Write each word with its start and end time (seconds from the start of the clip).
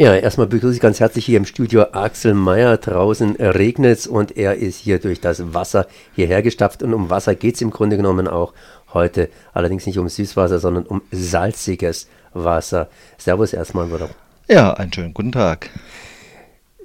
Ja, 0.00 0.14
erstmal 0.14 0.46
begrüße 0.46 0.76
ich 0.76 0.80
ganz 0.80 0.98
herzlich 0.98 1.26
hier 1.26 1.36
im 1.36 1.44
Studio 1.44 1.82
Axel 1.92 2.32
Meyer. 2.32 2.78
Draußen 2.78 3.36
regnet 3.36 3.98
es 3.98 4.06
und 4.06 4.34
er 4.34 4.54
ist 4.54 4.78
hier 4.78 4.98
durch 4.98 5.20
das 5.20 5.52
Wasser 5.52 5.86
hierher 6.14 6.40
gestapft. 6.40 6.82
Und 6.82 6.94
um 6.94 7.10
Wasser 7.10 7.34
geht 7.34 7.56
es 7.56 7.60
im 7.60 7.68
Grunde 7.68 7.98
genommen 7.98 8.26
auch 8.26 8.54
heute. 8.94 9.28
Allerdings 9.52 9.84
nicht 9.84 9.98
um 9.98 10.08
Süßwasser, 10.08 10.58
sondern 10.58 10.86
um 10.86 11.02
salziges 11.12 12.08
Wasser. 12.32 12.88
Servus 13.18 13.52
erstmal, 13.52 13.92
oder? 13.92 14.08
Ja, 14.48 14.72
einen 14.72 14.90
schönen 14.90 15.12
guten 15.12 15.32
Tag. 15.32 15.68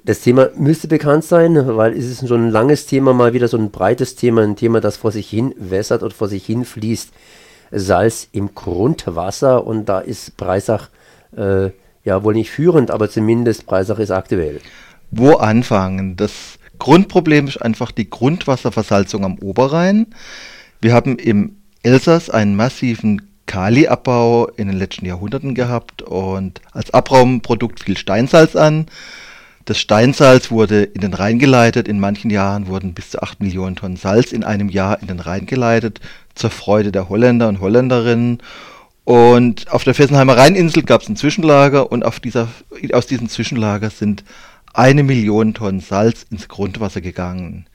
Das 0.04 0.20
Thema 0.20 0.50
müsste 0.54 0.86
bekannt 0.86 1.24
sein, 1.24 1.74
weil 1.74 1.96
es 1.96 2.04
ist 2.04 2.28
schon 2.28 2.48
ein 2.48 2.50
langes 2.50 2.84
Thema, 2.84 3.14
mal 3.14 3.32
wieder 3.32 3.48
so 3.48 3.56
ein 3.56 3.70
breites 3.70 4.16
Thema, 4.16 4.42
ein 4.42 4.56
Thema, 4.56 4.82
das 4.82 4.98
vor 4.98 5.10
sich 5.10 5.30
hin 5.30 5.54
wässert 5.56 6.02
und 6.02 6.12
vor 6.12 6.28
sich 6.28 6.44
hin 6.44 6.66
fließt. 6.66 7.14
Salz 7.70 8.28
im 8.32 8.54
Grundwasser 8.54 9.66
und 9.66 9.86
da 9.86 10.00
ist 10.00 10.36
Breisach 10.36 10.90
äh, 11.34 11.70
ja 12.06 12.24
wohl 12.24 12.32
nicht 12.32 12.50
führend, 12.50 12.90
aber 12.90 13.10
zumindest 13.10 13.66
Breisach 13.66 13.98
ist 13.98 14.12
aktuell. 14.12 14.60
Wo 15.10 15.34
anfangen? 15.34 16.16
Das 16.16 16.58
Grundproblem 16.78 17.48
ist 17.48 17.58
einfach 17.58 17.90
die 17.90 18.08
Grundwasserversalzung 18.08 19.24
am 19.24 19.38
Oberrhein. 19.38 20.06
Wir 20.80 20.94
haben 20.94 21.18
im 21.18 21.56
Elsass 21.82 22.30
einen 22.30 22.56
massiven 22.56 23.30
Kaliabbau 23.46 24.48
in 24.56 24.68
den 24.68 24.76
letzten 24.76 25.06
Jahrhunderten 25.06 25.54
gehabt 25.54 26.02
und 26.02 26.60
als 26.72 26.92
Abraumprodukt 26.92 27.80
fiel 27.80 27.96
Steinsalz 27.96 28.56
an. 28.56 28.86
Das 29.64 29.78
Steinsalz 29.78 30.52
wurde 30.52 30.84
in 30.84 31.00
den 31.00 31.14
Rhein 31.14 31.40
geleitet. 31.40 31.88
In 31.88 31.98
manchen 31.98 32.30
Jahren 32.30 32.68
wurden 32.68 32.94
bis 32.94 33.10
zu 33.10 33.22
8 33.22 33.40
Millionen 33.40 33.74
Tonnen 33.74 33.96
Salz 33.96 34.30
in 34.30 34.44
einem 34.44 34.68
Jahr 34.68 35.00
in 35.00 35.08
den 35.08 35.18
Rhein 35.18 35.46
geleitet, 35.46 36.00
zur 36.36 36.50
Freude 36.50 36.92
der 36.92 37.08
Holländer 37.08 37.48
und 37.48 37.60
Holländerinnen. 37.60 38.38
Und 39.06 39.70
auf 39.70 39.84
der 39.84 39.94
Fessenheimer 39.94 40.36
Rheininsel 40.36 40.82
gab 40.82 41.00
es 41.00 41.08
ein 41.08 41.14
Zwischenlager 41.14 41.92
und 41.92 42.04
dieser, 42.24 42.48
aus 42.92 43.06
diesem 43.06 43.28
Zwischenlager 43.28 43.88
sind 43.88 44.24
eine 44.74 45.04
Million 45.04 45.54
Tonnen 45.54 45.78
Salz 45.78 46.26
ins 46.28 46.48
Grundwasser 46.48 47.00
gegangen. 47.00 47.66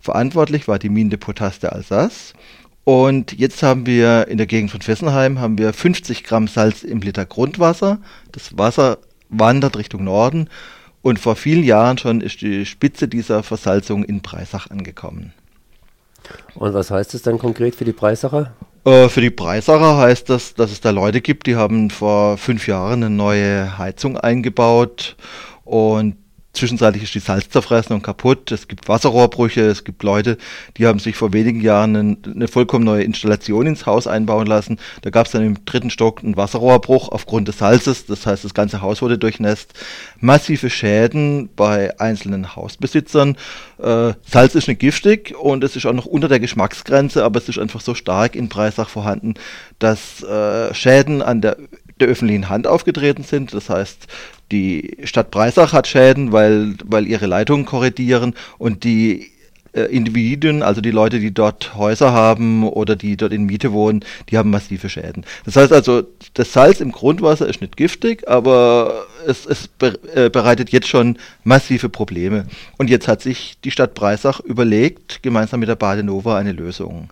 Verantwortlich 0.00 0.66
war 0.66 0.80
die 0.80 0.88
Mine 0.88 1.10
de 1.10 1.18
Potas 1.20 1.60
de 1.60 1.70
Alsace. 1.70 2.34
Und 2.82 3.32
jetzt 3.38 3.62
haben 3.62 3.86
wir 3.86 4.26
in 4.26 4.38
der 4.38 4.48
Gegend 4.48 4.72
von 4.72 4.80
Fessenheim 4.80 5.38
haben 5.38 5.56
wir 5.56 5.72
50 5.72 6.24
Gramm 6.24 6.48
Salz 6.48 6.82
im 6.82 7.00
Liter 7.00 7.26
Grundwasser. 7.26 7.98
Das 8.32 8.58
Wasser 8.58 8.98
wandert 9.28 9.76
Richtung 9.76 10.02
Norden 10.02 10.50
und 11.00 11.20
vor 11.20 11.36
vielen 11.36 11.62
Jahren 11.62 11.96
schon 11.96 12.20
ist 12.20 12.40
die 12.40 12.66
Spitze 12.66 13.06
dieser 13.06 13.44
Versalzung 13.44 14.02
in 14.02 14.20
Breisach 14.20 14.68
angekommen. 14.68 15.32
Und 16.56 16.74
was 16.74 16.90
heißt 16.90 17.14
das 17.14 17.22
dann 17.22 17.38
konkret 17.38 17.76
für 17.76 17.84
die 17.84 17.92
Breisacher? 17.92 18.52
Äh, 18.86 19.08
für 19.08 19.20
die 19.20 19.30
Breisacher 19.30 19.96
heißt 19.96 20.30
das, 20.30 20.54
dass 20.54 20.70
es 20.70 20.80
da 20.80 20.90
Leute 20.90 21.20
gibt, 21.20 21.48
die 21.48 21.56
haben 21.56 21.90
vor 21.90 22.38
fünf 22.38 22.68
Jahren 22.68 23.02
eine 23.02 23.10
neue 23.10 23.76
Heizung 23.78 24.16
eingebaut 24.16 25.16
und 25.64 26.16
Zwischenzeitlich 26.56 27.02
ist 27.02 27.14
die 27.14 27.20
Salz 27.20 27.50
zerfressen 27.50 27.92
und 27.94 28.02
kaputt. 28.02 28.50
Es 28.50 28.66
gibt 28.66 28.88
Wasserrohrbrüche. 28.88 29.60
Es 29.60 29.84
gibt 29.84 30.02
Leute, 30.02 30.38
die 30.78 30.86
haben 30.86 30.98
sich 30.98 31.14
vor 31.14 31.34
wenigen 31.34 31.60
Jahren 31.60 31.94
eine, 31.94 32.16
eine 32.24 32.48
vollkommen 32.48 32.84
neue 32.86 33.02
Installation 33.02 33.66
ins 33.66 33.84
Haus 33.84 34.06
einbauen 34.06 34.46
lassen. 34.46 34.78
Da 35.02 35.10
gab 35.10 35.26
es 35.26 35.32
dann 35.32 35.44
im 35.44 35.64
dritten 35.66 35.90
Stock 35.90 36.24
einen 36.24 36.38
Wasserrohrbruch 36.38 37.10
aufgrund 37.10 37.48
des 37.48 37.58
Salzes. 37.58 38.06
Das 38.06 38.24
heißt, 38.24 38.42
das 38.42 38.54
ganze 38.54 38.80
Haus 38.80 39.02
wurde 39.02 39.18
durchnässt. 39.18 39.74
Massive 40.18 40.70
Schäden 40.70 41.50
bei 41.54 42.00
einzelnen 42.00 42.56
Hausbesitzern. 42.56 43.36
Äh, 43.78 44.14
Salz 44.26 44.54
ist 44.54 44.66
nicht 44.66 44.80
giftig 44.80 45.34
und 45.38 45.62
es 45.62 45.76
ist 45.76 45.84
auch 45.84 45.92
noch 45.92 46.06
unter 46.06 46.28
der 46.28 46.40
Geschmacksgrenze, 46.40 47.22
aber 47.22 47.38
es 47.38 47.50
ist 47.50 47.58
einfach 47.58 47.82
so 47.82 47.94
stark 47.94 48.34
in 48.34 48.48
Preisach 48.48 48.88
vorhanden, 48.88 49.34
dass 49.78 50.22
äh, 50.22 50.72
Schäden 50.72 51.20
an 51.20 51.42
der 51.42 51.58
der 52.00 52.08
öffentlichen 52.08 52.48
Hand 52.48 52.66
aufgetreten 52.66 53.22
sind. 53.22 53.54
Das 53.54 53.70
heißt, 53.70 54.06
die 54.52 54.98
Stadt 55.04 55.30
Breisach 55.30 55.72
hat 55.72 55.86
Schäden, 55.86 56.32
weil, 56.32 56.74
weil 56.84 57.06
ihre 57.06 57.26
Leitungen 57.26 57.66
korrigieren 57.66 58.34
und 58.58 58.84
die 58.84 59.32
äh, 59.76 59.82
Individuen, 59.82 60.62
also 60.62 60.80
die 60.80 60.90
Leute, 60.90 61.20
die 61.20 61.32
dort 61.32 61.76
Häuser 61.76 62.12
haben 62.12 62.66
oder 62.66 62.96
die 62.96 63.16
dort 63.16 63.32
in 63.32 63.44
Miete 63.44 63.72
wohnen, 63.72 64.04
die 64.30 64.38
haben 64.38 64.50
massive 64.50 64.88
Schäden. 64.88 65.24
Das 65.44 65.56
heißt 65.56 65.72
also, 65.72 66.02
das 66.34 66.52
Salz 66.52 66.80
im 66.80 66.92
Grundwasser 66.92 67.46
ist 67.46 67.60
nicht 67.60 67.76
giftig, 67.76 68.26
aber 68.28 69.04
es, 69.26 69.44
es 69.46 69.68
äh, 70.14 70.30
bereitet 70.30 70.70
jetzt 70.70 70.88
schon 70.88 71.18
massive 71.44 71.88
Probleme. 71.88 72.46
Und 72.78 72.88
jetzt 72.88 73.06
hat 73.06 73.20
sich 73.20 73.58
die 73.64 73.70
Stadt 73.70 73.94
Breisach 73.94 74.40
überlegt, 74.40 75.22
gemeinsam 75.22 75.60
mit 75.60 75.68
der 75.68 75.76
Badenova 75.76 76.38
eine 76.38 76.52
Lösung 76.52 77.10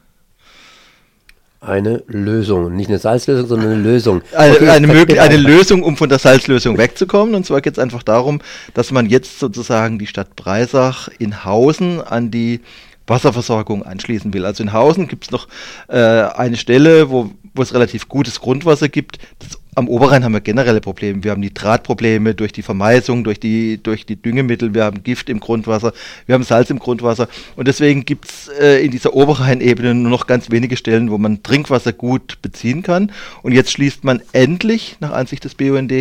eine 1.66 2.02
Lösung. 2.06 2.74
Nicht 2.74 2.88
eine 2.88 2.98
Salzlösung, 2.98 3.46
sondern 3.46 3.72
eine 3.72 3.82
Lösung. 3.82 4.22
Eine, 4.32 4.54
okay, 4.54 4.68
eine, 4.68 4.86
möglich, 4.86 5.20
eine 5.20 5.36
Lösung, 5.36 5.82
um 5.82 5.96
von 5.96 6.08
der 6.08 6.18
Salzlösung 6.18 6.78
wegzukommen. 6.78 7.34
Und 7.34 7.46
zwar 7.46 7.60
geht 7.60 7.74
es 7.74 7.78
einfach 7.78 8.02
darum, 8.02 8.40
dass 8.74 8.90
man 8.90 9.06
jetzt 9.08 9.38
sozusagen 9.38 9.98
die 9.98 10.06
Stadt 10.06 10.36
Breisach 10.36 11.08
in 11.18 11.44
Hausen 11.44 12.00
an 12.00 12.30
die 12.30 12.60
Wasserversorgung 13.06 13.82
anschließen 13.82 14.32
will. 14.32 14.44
Also 14.44 14.62
in 14.62 14.72
Hausen 14.72 15.08
gibt 15.08 15.24
es 15.24 15.30
noch 15.30 15.48
äh, 15.88 15.98
eine 15.98 16.56
Stelle, 16.56 17.10
wo, 17.10 17.30
wo 17.54 17.62
es 17.62 17.74
relativ 17.74 18.08
gutes 18.08 18.40
Grundwasser 18.40 18.88
gibt. 18.88 19.18
Das 19.38 19.58
am 19.74 19.88
Oberrhein 19.88 20.24
haben 20.24 20.32
wir 20.32 20.40
generelle 20.40 20.80
Probleme. 20.80 21.24
Wir 21.24 21.32
haben 21.32 21.40
Nitratprobleme 21.40 22.34
durch 22.34 22.52
die 22.52 22.62
Vermeisung, 22.62 23.24
durch 23.24 23.40
die, 23.40 23.82
durch 23.82 24.06
die 24.06 24.20
Düngemittel, 24.20 24.74
wir 24.74 24.84
haben 24.84 25.02
Gift 25.02 25.28
im 25.28 25.40
Grundwasser, 25.40 25.92
wir 26.26 26.34
haben 26.34 26.44
Salz 26.44 26.70
im 26.70 26.78
Grundwasser. 26.78 27.28
Und 27.56 27.66
deswegen 27.66 28.04
gibt 28.04 28.26
es 28.26 28.48
äh, 28.48 28.84
in 28.84 28.90
dieser 28.90 29.14
Oberrheinebene 29.14 29.94
nur 29.94 30.10
noch 30.10 30.26
ganz 30.26 30.50
wenige 30.50 30.76
Stellen, 30.76 31.10
wo 31.10 31.18
man 31.18 31.42
Trinkwasser 31.42 31.92
gut 31.92 32.40
beziehen 32.42 32.82
kann. 32.82 33.10
Und 33.42 33.52
jetzt 33.52 33.72
schließt 33.72 34.04
man 34.04 34.22
endlich, 34.32 34.96
nach 35.00 35.12
Ansicht 35.12 35.44
des 35.44 35.54
BUND, 35.54 35.92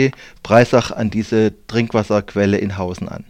Breisach 0.43 0.91
an 0.91 1.09
diese 1.09 1.53
Trinkwasserquelle 1.67 2.57
in 2.57 2.77
Hausen 2.77 3.09
an. 3.09 3.25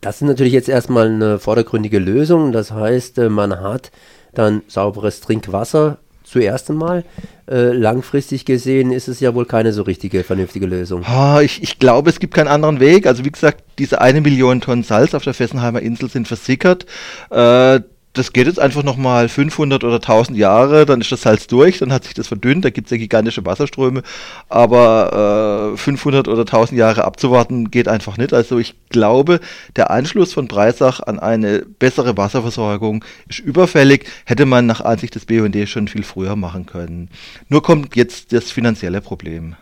Das 0.00 0.16
ist 0.16 0.22
natürlich 0.22 0.52
jetzt 0.52 0.68
erstmal 0.68 1.08
eine 1.08 1.38
vordergründige 1.38 1.98
Lösung. 1.98 2.52
Das 2.52 2.70
heißt, 2.70 3.18
äh, 3.18 3.28
man 3.28 3.60
hat 3.60 3.90
dann 4.34 4.62
sauberes 4.68 5.20
Trinkwasser 5.20 5.98
zuerst 6.24 6.70
einmal. 6.70 7.04
Äh, 7.48 7.72
langfristig 7.72 8.44
gesehen 8.44 8.92
ist 8.92 9.08
es 9.08 9.20
ja 9.20 9.34
wohl 9.34 9.46
keine 9.46 9.72
so 9.72 9.82
richtige, 9.82 10.24
vernünftige 10.24 10.66
Lösung. 10.66 11.04
Oh, 11.08 11.38
ich, 11.40 11.62
ich 11.62 11.78
glaube, 11.78 12.10
es 12.10 12.18
gibt 12.18 12.34
keinen 12.34 12.48
anderen 12.48 12.80
Weg. 12.80 13.06
Also 13.06 13.24
wie 13.24 13.30
gesagt, 13.30 13.62
diese 13.78 14.00
eine 14.00 14.20
Million 14.20 14.60
Tonnen 14.60 14.82
Salz 14.82 15.14
auf 15.14 15.24
der 15.24 15.34
Fessenheimer 15.34 15.80
Insel 15.80 16.10
sind 16.10 16.26
versickert. 16.26 16.86
Äh, 17.30 17.80
das 18.16 18.32
geht 18.32 18.46
jetzt 18.46 18.58
einfach 18.58 18.82
nochmal 18.82 19.28
500 19.28 19.84
oder 19.84 19.96
1000 19.96 20.38
Jahre, 20.38 20.86
dann 20.86 21.00
ist 21.00 21.12
das 21.12 21.22
Salz 21.22 21.46
durch, 21.46 21.78
dann 21.78 21.92
hat 21.92 22.04
sich 22.04 22.14
das 22.14 22.28
verdünnt, 22.28 22.64
da 22.64 22.70
gibt 22.70 22.86
es 22.86 22.90
ja 22.90 22.96
gigantische 22.96 23.44
Wasserströme, 23.44 24.02
aber 24.48 25.72
äh, 25.74 25.76
500 25.76 26.28
oder 26.28 26.40
1000 26.40 26.78
Jahre 26.78 27.04
abzuwarten 27.04 27.70
geht 27.70 27.88
einfach 27.88 28.16
nicht. 28.16 28.32
Also 28.32 28.58
ich 28.58 28.74
glaube, 28.88 29.40
der 29.76 29.90
Anschluss 29.90 30.32
von 30.32 30.48
Breisach 30.48 31.00
an 31.00 31.18
eine 31.18 31.60
bessere 31.60 32.16
Wasserversorgung 32.16 33.04
ist 33.28 33.40
überfällig, 33.40 34.06
hätte 34.24 34.46
man 34.46 34.66
nach 34.66 34.80
Ansicht 34.80 35.14
des 35.14 35.26
BUND 35.26 35.68
schon 35.68 35.88
viel 35.88 36.02
früher 36.02 36.36
machen 36.36 36.66
können. 36.66 37.10
Nur 37.48 37.62
kommt 37.62 37.96
jetzt 37.96 38.32
das 38.32 38.50
finanzielle 38.50 39.00
Problem. 39.00 39.56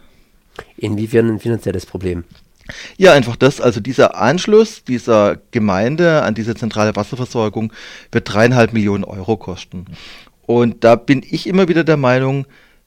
Inwiefern 0.76 1.30
ein 1.30 1.40
finanzielles 1.40 1.86
Problem? 1.86 2.24
Ja, 2.96 3.12
einfach 3.12 3.36
das. 3.36 3.60
Also 3.60 3.80
dieser 3.80 4.16
Anschluss 4.16 4.84
dieser 4.84 5.36
Gemeinde 5.50 6.22
an 6.22 6.34
diese 6.34 6.54
zentrale 6.54 6.96
Wasserversorgung 6.96 7.72
wird 8.10 8.32
dreieinhalb 8.32 8.72
Millionen 8.72 9.04
Euro 9.04 9.36
kosten. 9.36 9.86
Und 10.46 10.84
da 10.84 10.96
bin 10.96 11.22
ich 11.28 11.46
immer 11.46 11.68
wieder 11.68 11.84
der 11.84 11.96
Meinung, 11.96 12.46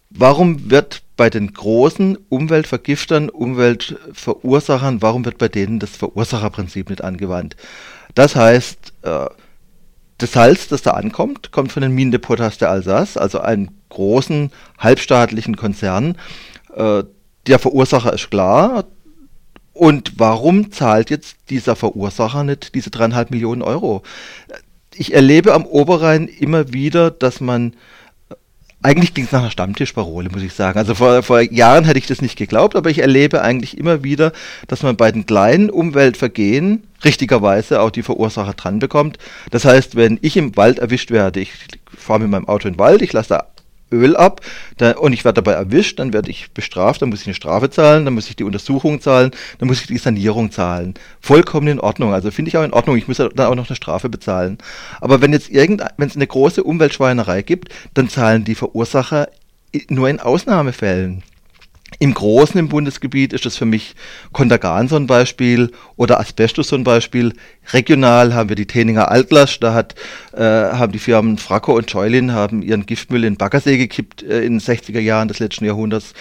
warum 0.10 0.70
wird 0.70 1.04
bei 1.16 1.30
den 1.30 1.54
großen 1.54 2.18
Umweltvergiftern, 2.30 3.30
Umweltverursachern, 3.30 5.02
warum 5.02 5.26
wird 5.26 5.38
bei 5.38 5.48
denen 5.48 5.80
das 5.80 5.92
Verursacherprinzip 5.92 6.90
nicht 6.90 7.04
angewandt? 7.04 7.56
Das 8.14 8.36
heißt, 8.36 8.94
äh, 9.04 9.26
das 10.20 10.32
Salz, 10.32 10.68
das 10.68 10.82
da 10.82 10.92
ankommt, 10.92 11.52
kommt 11.52 11.72
von 11.72 11.82
den 11.82 11.94
Minen 11.94 12.12
de 12.12 12.20
Potas 12.20 12.58
de 12.58 12.68
Alsace, 12.68 13.18
also 13.18 13.40
einem 13.40 13.70
großen 13.90 14.52
halbstaatlichen 14.80 15.56
Konzern. 15.56 16.18
Äh, 16.76 17.04
der 17.46 17.60
Verursacher 17.60 18.14
ist 18.14 18.30
klar, 18.30 18.86
und 19.78 20.14
warum 20.18 20.72
zahlt 20.72 21.10
jetzt 21.10 21.38
dieser 21.50 21.76
Verursacher 21.76 22.44
nicht 22.44 22.76
diese 22.76 22.90
dreieinhalb 22.90 23.32
Millionen 23.32 23.62
Euro? 23.62 24.04
Ich 24.96 25.14
erlebe 25.14 25.54
am 25.54 25.66
Oberrhein 25.66 26.28
immer 26.28 26.74
wieder, 26.74 27.12
dass 27.12 27.40
man 27.40 27.74
eigentlich 28.84 29.14
ging 29.14 29.26
es 29.26 29.32
nach 29.32 29.42
einer 29.42 29.52
Stammtischparole, 29.52 30.30
muss 30.30 30.44
ich 30.44 30.54
sagen. 30.54 30.78
Also 30.78 30.96
vor, 30.96 31.24
vor 31.24 31.42
Jahren 31.42 31.84
hätte 31.84 32.00
ich 32.00 32.08
das 32.08 32.22
nicht 32.22 32.38
geglaubt, 32.38 32.76
aber 32.76 32.90
ich 32.90 33.00
erlebe 33.00 33.42
eigentlich 33.42 33.78
immer 33.78 34.04
wieder, 34.04 34.32
dass 34.68 34.84
man 34.84 34.96
bei 34.96 35.12
den 35.12 35.26
kleinen 35.26 35.70
Umweltvergehen 35.70 36.84
richtigerweise 37.04 37.82
auch 37.82 37.90
die 37.90 38.04
Verursacher 38.04 38.54
dran 38.54 38.80
bekommt. 38.80 39.18
Das 39.52 39.66
heißt, 39.66 39.96
wenn 39.96 40.20
ich 40.22 40.38
im 40.38 40.56
Wald 40.56 40.80
erwischt 40.80 41.12
werde, 41.12 41.40
ich 41.40 41.52
fahre 41.98 42.20
mit 42.20 42.30
meinem 42.30 42.48
Auto 42.48 42.68
in 42.68 42.76
den 42.76 42.80
Wald, 42.80 43.02
ich 43.02 43.14
lasse 43.14 43.30
da 43.30 43.48
Öl 43.92 44.16
ab 44.16 44.42
da, 44.78 44.92
und 44.92 45.14
ich 45.14 45.24
werde 45.26 45.42
dabei 45.42 45.54
erwischt, 45.54 46.00
dann 46.00 46.14
werde 46.14 46.30
ich 46.30 46.52
bestraft, 46.52 47.02
dann 47.02 47.10
muss 47.10 47.22
ich 47.22 47.28
eine 47.28 47.34
Strafe 47.34 47.70
zahlen, 47.70 48.06
dann 48.06 48.14
muss 48.14 48.30
ich 48.30 48.36
die 48.36 48.44
Untersuchung 48.44 49.02
zahlen, 49.02 49.32
dann 49.60 49.68
muss 49.68 49.82
ich 49.82 49.88
die 49.88 49.98
Sanierung 49.98 50.52
zahlen. 50.52 50.94
Vollkommen 51.22 51.68
in 51.68 51.80
Ordnung. 51.80 52.14
Also 52.14 52.32
finde 52.32 52.50
ich 52.50 52.58
auch 52.58 52.64
in 52.64 52.74
Ordnung. 52.74 52.98
Ich 52.98 53.08
muss 53.08 53.18
dann 53.18 53.32
auch 53.40 53.56
noch 53.56 53.68
eine 53.70 53.76
Strafe 53.76 54.10
bezahlen. 54.10 54.58
Aber 55.02 55.22
wenn 55.22 55.34
jetzt 55.34 55.54
wenn 55.54 55.80
es 56.00 56.16
eine 56.16 56.28
große 56.28 56.64
Umweltschweinerei 56.64 57.42
gibt, 57.42 57.70
dann 57.94 58.10
zahlen 58.10 58.44
die 58.44 58.56
Verursacher 58.56 59.30
nur 59.90 60.10
in 60.10 60.20
Ausnahmefällen. 60.20 61.24
Im 62.00 62.14
Großen 62.14 62.60
im 62.60 62.70
Bundesgebiet 62.70 63.34
ist 63.34 63.46
das 63.46 63.58
für 63.58 63.66
mich 63.66 63.96
Kontergan 64.32 64.88
so 64.88 64.98
ein 64.98 65.08
Beispiel 65.08 65.72
oder 65.96 66.20
Asbestos 66.20 66.68
so 66.68 66.76
ein 66.76 66.84
Beispiel. 66.84 67.34
Regional 67.72 68.36
haben 68.36 68.50
wir 68.50 68.56
die 68.56 68.68
Teninger 68.68 69.10
Altlast, 69.10 69.64
da 69.64 69.74
hat, 69.74 69.96
äh, 70.34 70.42
haben 70.42 70.92
die 70.92 71.00
Firmen 71.00 71.38
Fracco 71.38 71.76
und 71.76 71.90
Scheulin 71.90 72.34
haben 72.34 72.62
ihren 72.62 72.86
Giftmüll 72.86 73.24
in 73.24 73.38
Baggersee 73.38 73.78
gekippt 73.78 74.22
äh, 74.22 74.42
in 74.42 74.54
den 74.54 74.60
60er 74.60 75.00
Jahren 75.00 75.28
des 75.28 75.40
letzten 75.40 75.66
Jahrhunderts. 75.66 76.14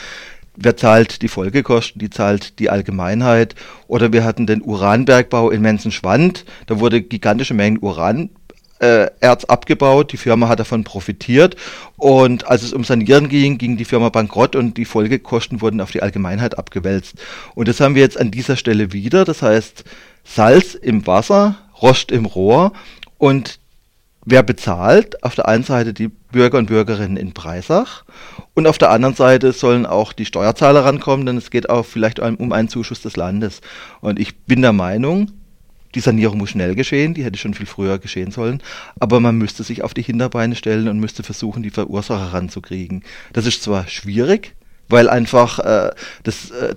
Wer 0.56 0.76
zahlt 0.76 1.20
die 1.20 1.28
Folgekosten? 1.28 1.98
Die 1.98 2.08
zahlt 2.08 2.58
die 2.58 2.70
Allgemeinheit. 2.70 3.54
Oder 3.88 4.12
wir 4.14 4.24
hatten 4.24 4.46
den 4.46 4.62
Uranbergbau 4.62 5.50
in 5.50 5.60
Menzenschwand. 5.60 6.46
Da 6.66 6.80
wurde 6.80 7.02
gigantische 7.02 7.52
Mengen 7.52 7.78
Uran 7.80 8.30
äh, 8.78 9.10
Erz 9.20 9.44
abgebaut, 9.44 10.12
die 10.12 10.16
Firma 10.16 10.48
hat 10.48 10.60
davon 10.60 10.84
profitiert 10.84 11.56
und 11.96 12.46
als 12.46 12.62
es 12.62 12.72
um 12.72 12.84
Sanieren 12.84 13.28
ging, 13.28 13.58
ging 13.58 13.76
die 13.76 13.84
Firma 13.84 14.08
bankrott 14.08 14.56
und 14.56 14.76
die 14.76 14.84
Folgekosten 14.84 15.60
wurden 15.60 15.80
auf 15.80 15.90
die 15.90 16.02
Allgemeinheit 16.02 16.58
abgewälzt. 16.58 17.14
Und 17.54 17.68
das 17.68 17.80
haben 17.80 17.94
wir 17.94 18.02
jetzt 18.02 18.20
an 18.20 18.30
dieser 18.30 18.56
Stelle 18.56 18.92
wieder, 18.92 19.24
das 19.24 19.42
heißt 19.42 19.84
Salz 20.24 20.74
im 20.74 21.06
Wasser, 21.06 21.56
Rost 21.80 22.10
im 22.10 22.26
Rohr 22.26 22.72
und 23.18 23.58
wer 24.26 24.42
bezahlt? 24.42 25.22
Auf 25.22 25.34
der 25.34 25.48
einen 25.48 25.64
Seite 25.64 25.94
die 25.94 26.08
Bürger 26.08 26.58
und 26.58 26.66
Bürgerinnen 26.66 27.16
in 27.16 27.32
Breisach 27.32 28.04
und 28.54 28.66
auf 28.66 28.76
der 28.76 28.90
anderen 28.90 29.14
Seite 29.14 29.52
sollen 29.52 29.86
auch 29.86 30.12
die 30.12 30.26
Steuerzahler 30.26 30.84
rankommen, 30.84 31.24
denn 31.24 31.38
es 31.38 31.50
geht 31.50 31.70
auch 31.70 31.86
vielleicht 31.86 32.18
um 32.20 32.52
einen 32.52 32.68
Zuschuss 32.68 33.00
des 33.00 33.16
Landes. 33.16 33.60
Und 34.00 34.18
ich 34.18 34.36
bin 34.40 34.60
der 34.62 34.72
Meinung, 34.72 35.30
die 35.96 36.00
Sanierung 36.00 36.38
muss 36.38 36.50
schnell 36.50 36.74
geschehen, 36.74 37.14
die 37.14 37.24
hätte 37.24 37.38
schon 37.38 37.54
viel 37.54 37.66
früher 37.66 37.98
geschehen 37.98 38.30
sollen, 38.30 38.62
aber 39.00 39.18
man 39.18 39.36
müsste 39.36 39.64
sich 39.64 39.82
auf 39.82 39.94
die 39.94 40.02
Hinterbeine 40.02 40.54
stellen 40.54 40.88
und 40.88 41.00
müsste 41.00 41.22
versuchen, 41.22 41.62
die 41.62 41.70
Verursacher 41.70 42.34
ranzukriegen. 42.34 43.02
Das 43.32 43.46
ist 43.46 43.62
zwar 43.62 43.88
schwierig, 43.88 44.54
weil 44.88 45.08
einfach 45.08 45.58
äh, 45.58 45.90
das 46.22 46.50
äh, 46.50 46.74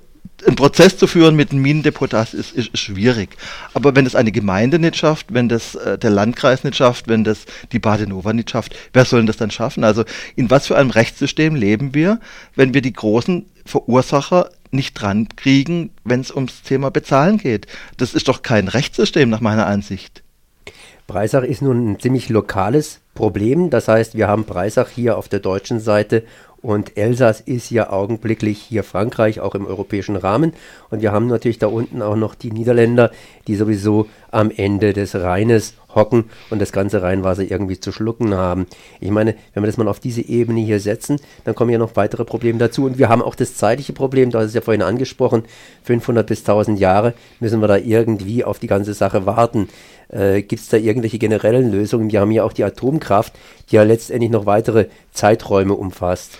ein 0.47 0.55
Prozess 0.55 0.97
zu 0.97 1.05
führen 1.05 1.35
mit 1.35 1.51
einem 1.51 1.61
Minendepot, 1.61 2.13
das 2.13 2.33
ist, 2.33 2.53
ist, 2.53 2.69
ist, 2.73 2.79
schwierig. 2.79 3.35
Aber 3.73 3.93
wenn 3.93 4.05
das 4.05 4.15
eine 4.15 4.31
Gemeinde 4.31 4.79
nicht 4.79 4.95
schafft, 4.95 5.33
wenn 5.33 5.49
das 5.49 5.75
äh, 5.75 5.97
der 5.97 6.11
Landkreis 6.11 6.63
nicht 6.63 6.77
schafft, 6.77 7.09
wenn 7.09 7.25
das 7.25 7.39
die 7.73 7.79
Badenova 7.79 8.31
nicht 8.31 8.49
schafft, 8.49 8.73
wer 8.93 9.03
soll 9.03 9.25
das 9.25 9.35
dann 9.35 9.51
schaffen? 9.51 9.83
Also 9.83 10.05
in 10.37 10.49
was 10.49 10.67
für 10.67 10.77
einem 10.77 10.91
Rechtssystem 10.91 11.55
leben 11.55 11.93
wir, 11.93 12.21
wenn 12.55 12.73
wir 12.73 12.81
die 12.81 12.93
großen 12.93 13.47
Verursacher 13.65 14.49
nicht 14.71 14.93
dran 14.93 15.27
kriegen, 15.35 15.91
wenn 16.03 16.21
es 16.21 16.31
ums 16.31 16.61
Thema 16.61 16.91
Bezahlen 16.91 17.37
geht. 17.37 17.67
Das 17.97 18.13
ist 18.13 18.27
doch 18.27 18.41
kein 18.41 18.67
Rechtssystem 18.67 19.29
nach 19.29 19.41
meiner 19.41 19.67
Ansicht. 19.67 20.23
Breisach 21.07 21.43
ist 21.43 21.63
nun 21.63 21.91
ein 21.91 21.99
ziemlich 21.99 22.29
lokales 22.29 22.99
Problem. 23.15 23.71
Das 23.71 23.87
heißt, 23.87 24.15
wir 24.15 24.27
haben 24.27 24.43
Breisach 24.43 24.89
hier 24.89 25.17
auf 25.17 25.27
der 25.27 25.39
deutschen 25.39 25.79
Seite 25.79 26.23
und 26.61 26.97
Elsass 26.97 27.39
ist 27.41 27.71
ja 27.71 27.89
augenblicklich 27.89 28.59
hier 28.59 28.83
Frankreich, 28.83 29.39
auch 29.39 29.55
im 29.55 29.65
europäischen 29.65 30.15
Rahmen. 30.15 30.53
Und 30.89 31.01
wir 31.01 31.11
haben 31.11 31.27
natürlich 31.27 31.57
da 31.57 31.67
unten 31.67 32.01
auch 32.01 32.15
noch 32.15 32.35
die 32.35 32.51
Niederländer, 32.51 33.11
die 33.47 33.55
sowieso 33.55 34.07
am 34.29 34.51
Ende 34.51 34.93
des 34.93 35.15
Rheines 35.15 35.73
hocken 35.95 36.25
und 36.49 36.59
das 36.59 36.71
ganze 36.71 37.01
Rheinwasser 37.01 37.43
irgendwie 37.43 37.79
zu 37.79 37.91
schlucken 37.91 38.33
haben. 38.33 38.67
Ich 38.99 39.11
meine, 39.11 39.35
wenn 39.53 39.63
wir 39.63 39.67
das 39.67 39.77
mal 39.77 39.87
auf 39.87 39.99
diese 39.99 40.21
Ebene 40.21 40.61
hier 40.61 40.79
setzen, 40.79 41.19
dann 41.45 41.55
kommen 41.55 41.71
ja 41.71 41.77
noch 41.77 41.95
weitere 41.95 42.25
Probleme 42.25 42.59
dazu. 42.59 42.85
Und 42.85 42.97
wir 42.97 43.09
haben 43.09 43.21
auch 43.21 43.35
das 43.35 43.55
zeitliche 43.55 43.93
Problem, 43.93 44.31
hast 44.33 44.45
es 44.45 44.53
ja 44.53 44.61
vorhin 44.61 44.81
angesprochen, 44.81 45.43
500 45.83 46.25
bis 46.25 46.39
1000 46.39 46.79
Jahre 46.79 47.13
müssen 47.39 47.61
wir 47.61 47.67
da 47.67 47.77
irgendwie 47.77 48.43
auf 48.43 48.59
die 48.59 48.67
ganze 48.67 48.93
Sache 48.93 49.25
warten. 49.25 49.69
Äh, 50.09 50.41
Gibt 50.41 50.61
es 50.61 50.69
da 50.69 50.77
irgendwelche 50.77 51.19
generellen 51.19 51.71
Lösungen? 51.71 52.11
Wir 52.11 52.21
haben 52.21 52.31
ja 52.31 52.43
auch 52.43 52.53
die 52.53 52.63
Atomkraft, 52.63 53.33
die 53.69 53.75
ja 53.75 53.83
letztendlich 53.83 54.31
noch 54.31 54.45
weitere 54.45 54.87
Zeiträume 55.11 55.73
umfasst. 55.73 56.37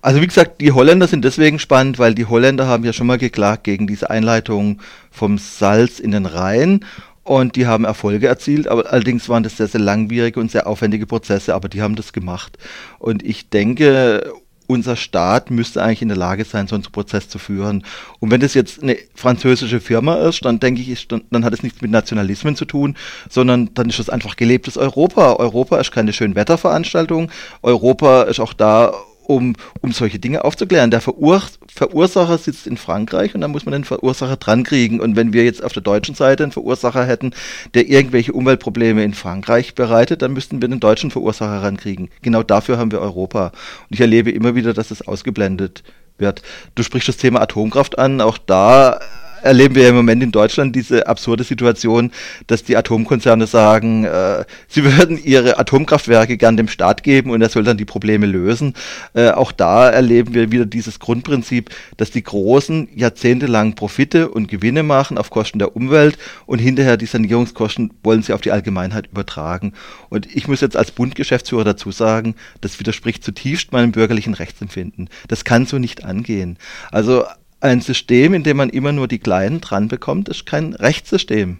Also 0.00 0.20
wie 0.20 0.26
gesagt, 0.26 0.60
die 0.60 0.72
Holländer 0.72 1.06
sind 1.06 1.24
deswegen 1.24 1.58
spannend, 1.58 1.98
weil 1.98 2.14
die 2.14 2.26
Holländer 2.26 2.66
haben 2.66 2.84
ja 2.84 2.92
schon 2.92 3.06
mal 3.06 3.18
geklagt 3.18 3.64
gegen 3.64 3.86
diese 3.86 4.10
Einleitung 4.10 4.80
vom 5.10 5.38
Salz 5.38 6.00
in 6.00 6.10
den 6.10 6.26
Rhein 6.26 6.84
und 7.26 7.56
die 7.56 7.66
haben 7.66 7.84
Erfolge 7.84 8.28
erzielt, 8.28 8.68
aber 8.68 8.92
allerdings 8.92 9.28
waren 9.28 9.42
das 9.42 9.56
sehr, 9.56 9.66
sehr 9.66 9.80
langwierige 9.80 10.38
und 10.38 10.50
sehr 10.50 10.68
aufwendige 10.68 11.06
Prozesse, 11.06 11.54
aber 11.54 11.68
die 11.68 11.82
haben 11.82 11.96
das 11.96 12.12
gemacht. 12.12 12.56
Und 13.00 13.24
ich 13.24 13.50
denke, 13.50 14.32
unser 14.68 14.94
Staat 14.94 15.50
müsste 15.50 15.82
eigentlich 15.82 16.02
in 16.02 16.08
der 16.08 16.16
Lage 16.16 16.44
sein, 16.44 16.68
so 16.68 16.76
einen 16.76 16.84
Prozess 16.84 17.28
zu 17.28 17.38
führen. 17.38 17.84
Und 18.20 18.30
wenn 18.30 18.40
das 18.40 18.54
jetzt 18.54 18.80
eine 18.80 18.96
französische 19.14 19.80
Firma 19.80 20.16
ist, 20.28 20.44
dann 20.44 20.60
denke 20.60 20.82
ich, 20.82 21.08
dann, 21.08 21.44
hat 21.44 21.52
es 21.52 21.64
nichts 21.64 21.80
mit 21.80 21.90
Nationalismen 21.90 22.54
zu 22.54 22.64
tun, 22.64 22.96
sondern 23.28 23.74
dann 23.74 23.88
ist 23.88 23.98
es 23.98 24.08
einfach 24.08 24.36
gelebtes 24.36 24.76
Europa. 24.76 25.34
Europa 25.34 25.78
ist 25.78 25.90
keine 25.90 26.12
Schönwetterveranstaltung. 26.12 27.30
Europa 27.62 28.22
ist 28.22 28.38
auch 28.38 28.52
da, 28.52 28.92
um, 29.28 29.54
um 29.80 29.92
solche 29.92 30.18
Dinge 30.18 30.44
aufzuklären. 30.44 30.90
Der 30.90 31.00
Verur 31.00 31.42
Verursacher 31.74 32.38
sitzt 32.38 32.66
in 32.66 32.76
Frankreich 32.76 33.34
und 33.34 33.40
da 33.42 33.48
muss 33.48 33.66
man 33.66 33.72
den 33.72 33.84
Verursacher 33.84 34.36
drankriegen. 34.36 35.00
Und 35.00 35.16
wenn 35.16 35.32
wir 35.32 35.44
jetzt 35.44 35.62
auf 35.62 35.72
der 35.72 35.82
deutschen 35.82 36.14
Seite 36.14 36.42
einen 36.42 36.52
Verursacher 36.52 37.04
hätten, 37.04 37.32
der 37.74 37.88
irgendwelche 37.88 38.32
Umweltprobleme 38.32 39.04
in 39.04 39.14
Frankreich 39.14 39.74
bereitet, 39.74 40.22
dann 40.22 40.32
müssten 40.32 40.60
wir 40.60 40.68
den 40.68 40.80
deutschen 40.80 41.10
Verursacher 41.10 41.62
rankriegen. 41.62 42.08
Genau 42.22 42.42
dafür 42.42 42.78
haben 42.78 42.92
wir 42.92 43.00
Europa. 43.00 43.46
Und 43.46 43.94
ich 43.94 44.00
erlebe 44.00 44.30
immer 44.30 44.54
wieder, 44.54 44.72
dass 44.72 44.90
es 44.90 45.06
ausgeblendet 45.06 45.82
wird. 46.18 46.42
Du 46.74 46.82
sprichst 46.82 47.08
das 47.08 47.16
Thema 47.16 47.40
Atomkraft 47.40 47.98
an. 47.98 48.20
Auch 48.20 48.38
da 48.38 49.00
erleben 49.42 49.74
wir 49.74 49.88
im 49.88 49.94
Moment 49.94 50.22
in 50.22 50.32
Deutschland 50.32 50.74
diese 50.74 51.06
absurde 51.06 51.44
Situation, 51.44 52.10
dass 52.46 52.64
die 52.64 52.76
Atomkonzerne 52.76 53.46
sagen, 53.46 54.04
äh, 54.04 54.44
sie 54.68 54.84
würden 54.96 55.22
ihre 55.22 55.58
Atomkraftwerke 55.58 56.36
gern 56.36 56.56
dem 56.56 56.68
Staat 56.68 57.02
geben 57.02 57.30
und 57.30 57.42
er 57.42 57.48
soll 57.48 57.64
dann 57.64 57.76
die 57.76 57.84
Probleme 57.84 58.26
lösen. 58.26 58.74
Äh, 59.14 59.30
auch 59.30 59.52
da 59.52 59.88
erleben 59.88 60.34
wir 60.34 60.52
wieder 60.52 60.66
dieses 60.66 60.98
Grundprinzip, 60.98 61.70
dass 61.96 62.10
die 62.10 62.22
Großen 62.22 62.88
jahrzehntelang 62.94 63.74
Profite 63.74 64.28
und 64.28 64.48
Gewinne 64.48 64.82
machen 64.82 65.18
auf 65.18 65.30
Kosten 65.30 65.58
der 65.58 65.76
Umwelt 65.76 66.18
und 66.46 66.58
hinterher 66.58 66.96
die 66.96 67.06
Sanierungskosten 67.06 67.92
wollen 68.02 68.22
sie 68.22 68.32
auf 68.32 68.40
die 68.40 68.52
Allgemeinheit 68.52 69.06
übertragen. 69.06 69.72
Und 70.08 70.34
ich 70.34 70.48
muss 70.48 70.60
jetzt 70.60 70.76
als 70.76 70.90
Bundgeschäftsführer 70.90 71.64
dazu 71.64 71.90
sagen, 71.90 72.34
das 72.60 72.78
widerspricht 72.78 73.24
zutiefst 73.24 73.72
meinem 73.72 73.92
bürgerlichen 73.92 74.34
Rechtsempfinden. 74.34 75.08
Das 75.28 75.44
kann 75.44 75.66
so 75.66 75.78
nicht 75.78 76.04
angehen. 76.04 76.58
Also 76.90 77.24
ein 77.60 77.80
System, 77.80 78.34
in 78.34 78.42
dem 78.42 78.58
man 78.58 78.70
immer 78.70 78.92
nur 78.92 79.08
die 79.08 79.18
Kleinen 79.18 79.60
dran 79.60 79.88
bekommt, 79.88 80.28
ist 80.28 80.46
kein 80.46 80.74
Rechtssystem. 80.74 81.58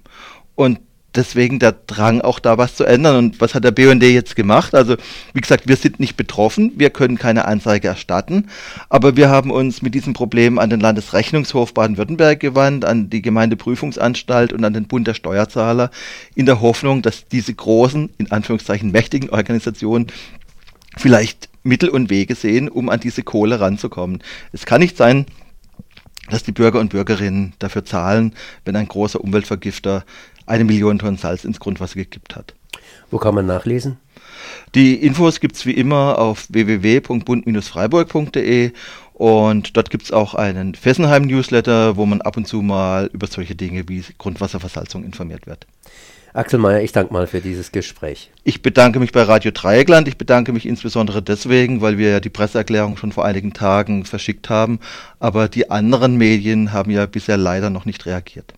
Und 0.54 0.78
deswegen 1.16 1.58
der 1.58 1.72
Drang 1.72 2.20
auch 2.20 2.38
da 2.38 2.58
was 2.58 2.76
zu 2.76 2.84
ändern. 2.84 3.16
Und 3.16 3.40
was 3.40 3.54
hat 3.54 3.64
der 3.64 3.70
BND 3.70 4.02
jetzt 4.04 4.37
gemacht? 4.37 4.75
Also, 4.75 4.96
wie 5.32 5.40
gesagt, 5.40 5.69
wir 5.69 5.76
sind 5.76 5.98
nicht 5.98 6.16
betroffen, 6.16 6.72
wir 6.76 6.90
können 6.90 7.19
keine 7.19 7.46
Anzeige 7.46 7.88
erstatten, 7.88 8.48
aber 8.88 9.16
wir 9.16 9.28
haben 9.28 9.50
uns 9.50 9.82
mit 9.82 9.94
diesem 9.94 10.12
Problem 10.12 10.58
an 10.58 10.70
den 10.70 10.81
Landesrechnungshof 10.81 11.75
Baden-Württemberg 11.75 12.40
gewandt, 12.40 12.84
an 12.84 13.10
die 13.10 13.22
Gemeindeprüfungsanstalt 13.22 14.52
und 14.52 14.64
an 14.64 14.75
den 14.75 14.87
Bund 14.87 15.06
der 15.06 15.14
Steuerzahler, 15.14 15.90
in 16.35 16.47
der 16.47 16.61
Hoffnung, 16.61 17.02
dass 17.02 17.26
diese 17.26 17.54
großen, 17.54 18.11
in 18.18 18.30
Anführungszeichen 18.30 18.90
mächtigen 18.90 19.30
Organisationen 19.30 20.09
vielleicht 20.97 21.49
Mittel 21.62 21.88
und 21.88 22.11
Wege 22.11 22.35
sehen, 22.35 22.68
um 22.68 22.88
an 22.88 23.00
diese 23.00 23.23
Kohle 23.23 23.61
ranzukommen. 23.61 24.23
Es 24.52 24.66
kann 24.66 24.80
nicht 24.80 24.97
sein, 24.97 25.26
dass 26.30 26.42
die 26.42 26.52
Bürger 26.52 26.80
und 26.80 26.90
Bürgerinnen 26.90 27.54
dafür 27.59 27.85
zahlen, 27.85 28.35
wenn 28.64 28.76
ein 28.76 28.88
großer 28.88 29.21
Umweltvergifter 29.21 30.04
eine 30.47 30.64
Million 30.64 30.99
Tonnen 30.99 31.18
Salz 31.18 31.45
ins 31.45 31.61
Grundwasser 31.61 31.97
gekippt 31.97 32.37
hat. 32.37 32.54
Wo 33.11 33.18
kann 33.18 33.35
man 33.35 33.45
nachlesen? 33.47 33.99
Die 34.75 34.95
Infos 34.95 35.40
gibt 35.40 35.56
es 35.56 35.66
wie 35.66 35.73
immer 35.73 36.18
auf 36.18 36.47
www.bund-freiburg.de 36.50 38.73
und 39.14 39.76
dort 39.76 39.90
gibt 39.90 40.04
es 40.04 40.12
auch 40.12 40.35
einen 40.35 40.75
Fessenheim-Newsletter, 40.75 41.97
wo 41.97 42.06
man 42.06 42.21
ab 42.21 42.37
und 42.37 42.47
zu 42.47 42.62
mal 42.62 43.11
über 43.12 43.26
solche 43.26 43.54
Dinge 43.54 43.88
wie 43.88 44.04
Grundwasserversalzung 44.18 45.04
informiert 45.04 45.47
wird. 45.47 45.66
Axel 46.37 46.59
Mayer, 46.59 46.83
ich 46.83 46.93
danke 46.93 47.14
mal 47.14 47.26
für 47.26 47.40
dieses 47.40 47.73
Gespräch. 47.73 48.31
Ich 48.45 48.61
bedanke 48.61 49.00
mich 49.00 49.11
bei 49.11 49.23
Radio 49.23 49.52
Dreieckland. 49.52 50.07
Ich 50.07 50.19
bedanke 50.19 50.52
mich 50.52 50.66
insbesondere 50.66 51.23
deswegen, 51.23 51.81
weil 51.81 51.97
wir 51.97 52.11
ja 52.11 52.21
die 52.21 52.28
Presseerklärung 52.28 52.99
schon 52.99 53.11
vor 53.11 53.25
einigen 53.25 53.55
Tagen 53.55 54.05
verschickt 54.05 54.50
haben. 54.50 54.78
Aber 55.19 55.49
die 55.49 55.71
anderen 55.71 56.16
Medien 56.16 56.75
haben 56.75 56.90
ja 56.90 57.07
bisher 57.07 57.38
leider 57.38 57.71
noch 57.71 57.87
nicht 57.87 58.05
reagiert. 58.05 58.52